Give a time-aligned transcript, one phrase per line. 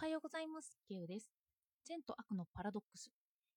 [0.00, 0.78] おはようございます。
[0.88, 1.28] ケウです。
[1.84, 3.10] 善と悪のパラドックス。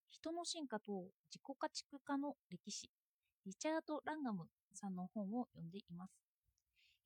[0.09, 2.89] 人の進化と自己家畜化の歴史。
[3.45, 4.43] リチャード・ランガム
[4.73, 6.11] さんの本を読んでいます。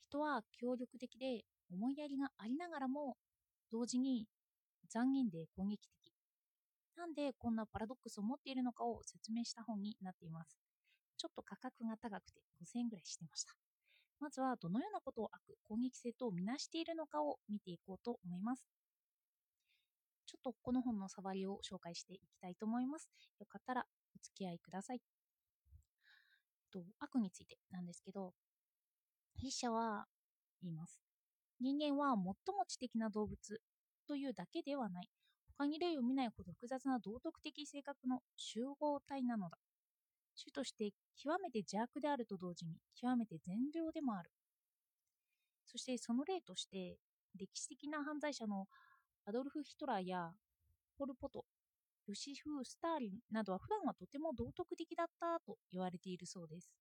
[0.10, 3.16] 人は協力的で思いやりがありながらも、
[3.72, 4.26] 同時に
[4.90, 6.16] 残忍で攻撃的。
[6.96, 10.58] なんでこんなパラドックスを持っているのかを説明した本になっています。
[11.16, 13.54] ちょっと価格が高くて5000円ぐらいしてました。
[14.20, 18.66] まずはどのようなことを悪、攻撃性とみなしているのかを見ていこうと思います。
[20.28, 23.10] ちょっとこの本の触りを紹介していきたいと思います。
[23.40, 25.02] よかったらお付き合いください。
[26.72, 28.34] と悪についてなんですけど、
[29.38, 30.06] 筆者は
[30.62, 31.00] 言います。
[31.60, 32.36] 人間は最も
[32.68, 33.62] 知的な動物
[34.08, 35.10] というだけではない。
[35.58, 39.58] 他に例を見ないほど複雑な道徳的性格の集合体なのだ。
[40.38, 44.32] 種として極めて邪悪であると同時に極めて善良でもある。
[45.66, 46.98] そしてその例として
[47.36, 48.68] 歴史的な犯罪者の
[49.28, 50.32] アドルフ・ヒトラーや
[50.98, 51.44] ポル・ポト、
[52.08, 56.72] ヨシフ・スターリンなどは普段はとても道徳的だったと言われているそうです。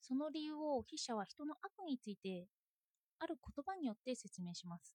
[0.00, 2.48] その理由を筆者は人の悪について
[3.20, 4.92] ある言葉によって説明します。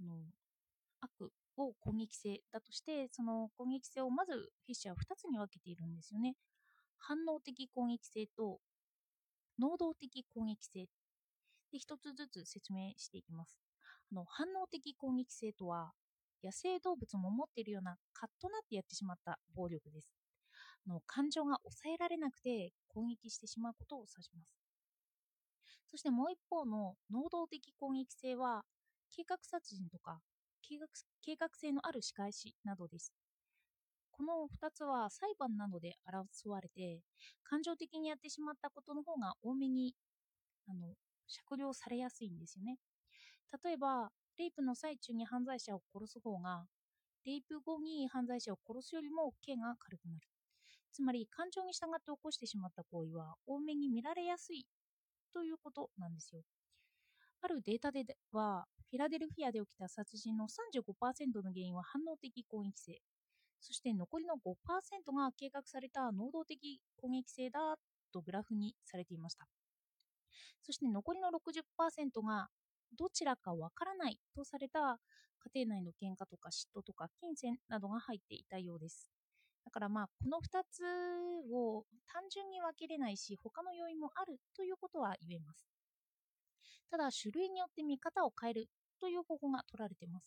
[0.00, 0.14] あの
[1.00, 6.36] 悪を攻撃性だとして、その攻撃性をまず筆者は2つに分けているんですよね。
[6.98, 8.60] 反応的攻撃性と
[9.58, 10.86] 能動的攻撃性
[11.72, 13.65] で一つずつ説明していきます。
[14.12, 15.92] あの反応的攻撃性とは
[16.44, 20.14] 野生動物も持っているようなカッとなってやってしまった暴力です。
[20.86, 24.56] あの感情が抑えられなくて攻撃してしまうことを指します。
[25.88, 28.62] そしてもう一方の能動的攻撃性は
[29.10, 30.20] 計画殺人とか
[30.62, 30.86] 計画
[31.22, 33.12] 計画性のある仕返しなどです。
[34.12, 37.02] この2つは裁判などで争われて
[37.44, 39.94] 感情的にやってしまったことの方が多めに
[40.66, 40.94] あの
[41.26, 42.78] 酌量されやすいんですよね。
[43.64, 46.66] 例えば、レイプの最中に犯罪者を殺す方が、
[47.24, 50.26] レイプ後に犯罪者を殺すよりも刑が軽くなる。
[50.92, 54.66] つまり、感情に従って起こしてしまった行為は多めに見られやすい
[55.32, 56.42] ということなんですよ。
[57.42, 63.00] あるデータでは、フィラデルフィアで起きた殺人の35%の原因は反応的攻撃性。
[63.60, 67.76] そして残りの5%が計画された能動的攻撃性だ
[68.12, 69.46] とグラフにされていました。
[70.62, 72.48] そして残りの60%が
[72.92, 74.98] どちらかわからないとされた
[75.54, 79.10] 家庭内の喧嘩とか嫉妬とか金銭などが入っていたようです。
[79.64, 80.82] だからまあこの2つ
[81.52, 85.66] を単純に分けれないし他の要因もあるということは言えます。
[86.90, 88.68] ただ種類によって見方を変える
[89.00, 90.26] という方法が取られています。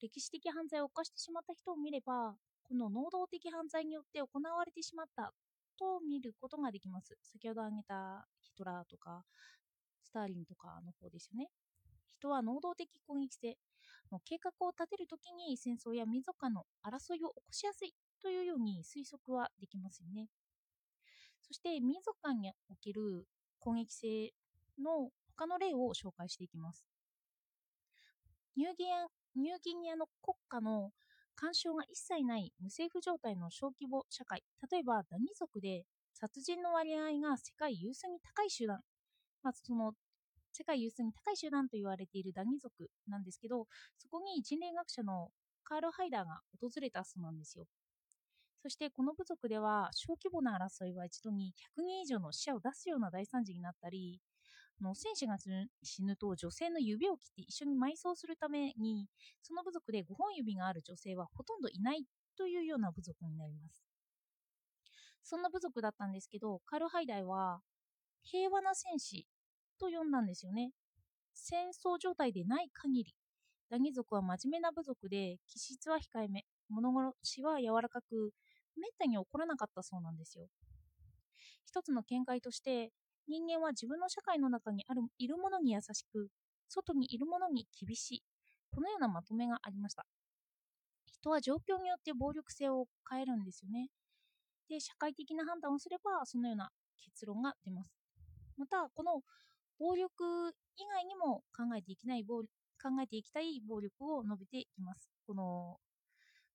[0.00, 5.32] 歴史的犯罪を犯してしまった人を見ればこの能動的犯罪によって行われてしまった
[5.78, 7.16] と見ることができます。
[7.22, 9.24] 先ほど挙げたヒトラーとか
[10.18, 11.48] ターリンとかの方ですよね。
[12.18, 13.56] 人は能動的攻撃性
[14.10, 20.28] の計画を立てるときに戦争や民族間の争いを起こしやすいというように推測はできますよね。
[21.40, 23.26] そして民族間における
[23.60, 24.32] 攻撃性
[24.82, 26.84] の他の例を紹介していきます。
[28.56, 30.90] ニューギニアニューギニアの国家の
[31.36, 34.42] 干渉が一切ない無政府状態の小規模社会、
[34.72, 38.80] 例えばダニ族で殺人の割合が世界有数に高い集団、
[39.44, 39.92] まあ、その
[40.52, 43.66] 世界有数に高い集団と言われているダニ族なんですけど、
[43.96, 45.30] そこに人類学者の
[45.64, 47.66] カール・ハイダーが訪れたそうなんですよ。
[48.62, 54.20] そしてこの部族では小規模な争いは一度に100人以上の死者を出すような大惨事になったり、
[54.80, 55.36] の戦士が
[55.82, 59.08] 死ぬと女性の指を切って一緒に埋葬するために
[59.42, 62.04] その部族で5本指がある女性はほとんどいない
[62.36, 63.84] というような部族になります
[65.22, 67.60] そんな部族だったんですけどカール・ハイダイは
[68.22, 69.26] 平和な戦士
[69.78, 70.72] と呼んだんですよね
[71.34, 73.14] 戦争状態でない限り
[73.70, 78.32] ダニ族は真面目な部族で気質は控えめ物殺しは柔らかく
[78.76, 80.46] めったに起こらなかったそうなんですよ
[81.66, 82.90] 一つの見解として
[83.28, 86.28] 人間は自分の社会の中にあるいるものに優しく、
[86.66, 88.22] 外にいるものに厳しい。
[88.74, 90.06] このようなまとめがありました。
[91.04, 93.90] 人は状況によって暴力性を変えるんですよね。
[94.68, 96.70] で、社会的な判断をすれば、そのような
[97.04, 97.92] 結論が出ます。
[98.56, 99.20] また、この
[99.78, 105.10] 暴力以外にも考えていきない暴考えていきたい暴力を述べています。
[105.26, 105.78] この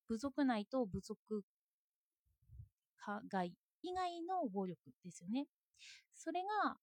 [0.07, 1.43] 部族内と部族
[3.29, 5.47] 外以外の暴力ですよね。
[6.15, 6.77] それが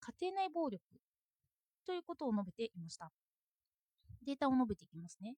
[0.00, 0.82] 家庭内暴力
[1.84, 3.10] ということを述べていました。
[4.24, 5.34] データを述べていきますね。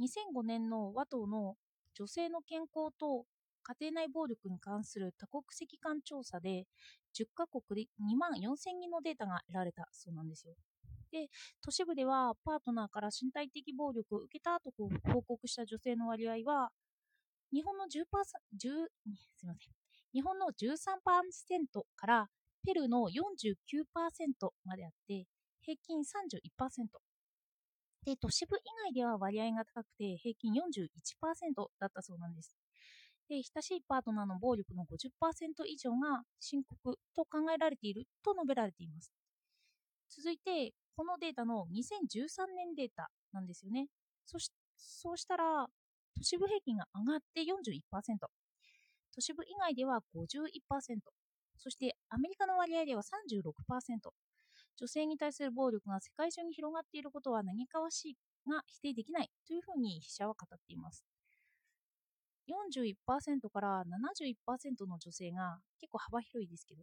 [0.00, 1.56] 2005年の和党の
[1.94, 3.26] 女性の健康と
[3.62, 6.66] 家庭内暴力に関する多国籍間調査で
[7.14, 10.54] 10カ国で2万4000人のデータが得られたそうなんですよ。
[11.12, 11.28] で、
[11.62, 14.72] 都市部ではパートナーから身体的暴力を受けたと
[15.12, 16.70] 報告した女性の割合は、
[17.52, 18.06] 日本の10%、
[18.56, 18.88] 10
[19.36, 19.72] すみません。
[20.14, 22.28] 日本の13%から
[22.64, 25.26] ペルーの49%まであって、
[25.60, 26.86] 平均31%。
[28.04, 32.56] で、都市部以外では割合が高くて平均41%だったそうなんです。
[33.32, 39.10] で、親しいパートナーの暴力の50%以上が深刻と考えられていると述べられています。
[40.10, 43.86] 続いて、このデータの2013年データなんですよね。
[44.26, 45.66] そしそうしたら、
[46.14, 48.28] 都市部平均が上がって41%、
[49.14, 51.00] 都市部以外では51%、
[51.56, 54.12] そしてアメリカの割合では36%、
[54.76, 61.02] 女性に対する暴力が世界中に広がっていることは何かわしいが否定できないというふうに筆者は語っています。
[62.48, 66.82] 41%から71%の女性が結構幅広いですけど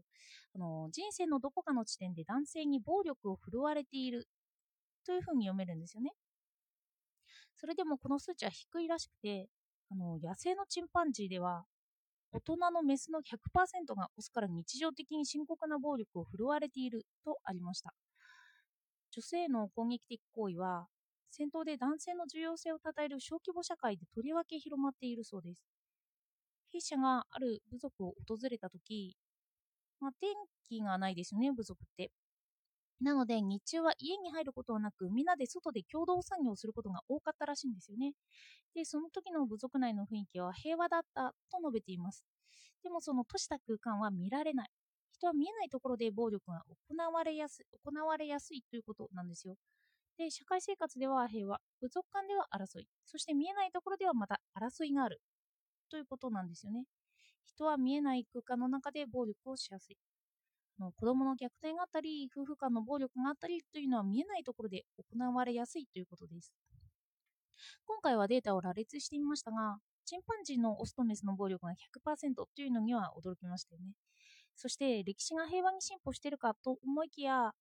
[0.55, 4.27] あの人生のどこかの地点で男性に暴力を振るわれている
[5.05, 6.11] というふうに読めるんですよね。
[7.55, 9.49] それでもこの数値は低いらしくて
[9.91, 11.65] あの野生のチンパンジーでは
[12.31, 17.93] 大人のメスの100%がオスから日常的に深刻な暴力を振るわれているとありました。
[19.11, 20.87] 女性の攻撃的行為は
[21.39, 25.61] 戦闘で男性の重要性を称える小規模社会でとりわけ広まっているそうです。
[26.71, 29.15] 筆者がある部族を訪れたとき、
[29.99, 30.31] まあ、天
[30.67, 32.11] 気がないですよね、部族って。
[33.01, 38.13] なので、日中は家に入ることはなく、みんなで外で共同作業をすることが多かったらしいんですよね。
[38.75, 42.25] で、その時の部族内の雰囲気は平和だったと述べています。
[42.83, 44.69] でも、その閉じた空間は見られない。
[45.13, 49.55] 人は見えないところで暴力が行われやす行われやすいということなんですよ。
[50.19, 55.21] で、社会生活では平和、部族間では争い、そして見えないところではまた争いがある
[55.89, 56.83] ということなんですよね。
[57.45, 59.97] 人は見えない空間の中で暴力をしやすい。
[60.77, 66.53] の子供の虐待があったり、夫婦間の暴力があったりというのは見えないところで行われやすいということです。
[67.85, 73.93] 今回はデータを羅列してみましたが、チンパンジーのオスとメスの暴力が100%というのには驚きましたよね。
[74.55, 77.53] そして歴史が平和に進歩しているかと思いきや、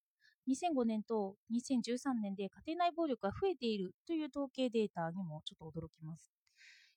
[0.48, 6.32] 2005年と2013年で家庭内暴力が増えているという統計データにもちょっと驚きます。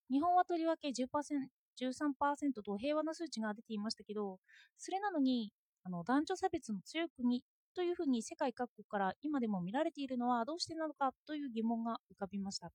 [0.09, 1.07] 日本はとりわけ10%
[1.75, 4.39] 13%と平和な数値が出ていましたけど、
[4.77, 5.51] それなのに
[5.83, 7.43] あの男女差別の強い国
[7.73, 12.71] というふうに世界各国から今でも見られているのはどうしてなのかという疑問が浮かびました。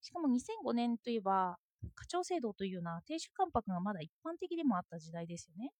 [0.00, 1.58] しかも2005年といえば、
[1.94, 5.72] 課長制度というような亭主関白がまだ一般的でもあった時代ですよね。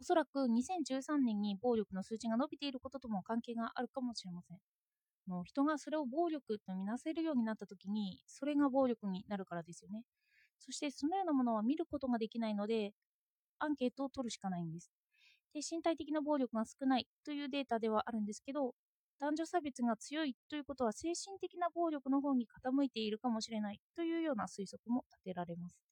[0.00, 4.58] おそらく2013年に暴力の数値が伸びていることとも関係があるかもしれません。
[5.26, 10.02] もう人がそれを暴力とみなせるようになった時に、それが暴力になるからですよね。
[10.58, 12.92] そしてそのようなものは見ることができないので、
[13.58, 14.90] アンケートを取るしかないんです。
[15.54, 18.74] で身体的な暴力が少ないというデータではあるんですけど、
[19.18, 25.85] 男女差別が強いということは精神的な暴力の方に傾いているかもしれないというような推測も立てられます。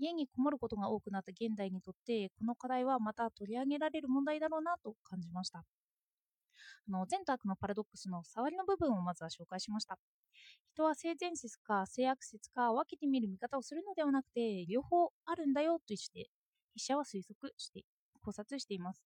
[0.00, 5.64] 家にこもることが多くなった現代にとってこの課題はまた取り上げられる問題だろうなと感じました。
[6.88, 9.98] あの善と悪のパラドックスの触りの部分をまずは紹介しました。
[10.72, 16.30] 人は性善説か性悪説か分けてみる見方をするのではなくて両方あるんだよとして
[16.72, 17.84] 筆者は推測して
[18.22, 19.02] 考察しています。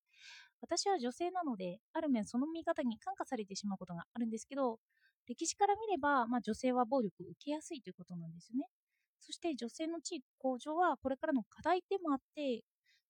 [0.60, 4.78] 私は女性なのである面その見方に感化されてしまうことがあるんですけど
[5.26, 8.66] 歴史から見れば、まあ、女性は暴力を受けやすいということなんですよね。
[9.24, 12.62] そして女性の地位向上はこれからの課題でもあって、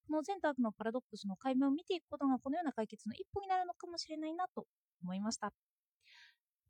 [0.06, 4.66] この全タのパラドックスの解明を見ていくことがこのような解決の一歩になるのかもしれないなと
[5.02, 5.52] 思いました。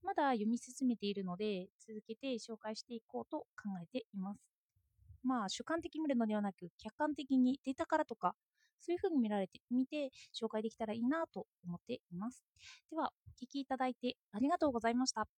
[0.03, 4.41] まだ読み進めているので、続けて紹介していこうと考えています。
[5.23, 8.37] まあ、主観的に見るのではなく、客観的にデータからとか、
[8.81, 12.45] そういうふうに見られてみて紹介できたらいいなと思っています。
[12.91, 15.29] では、お聴きいただいてありがとうございました。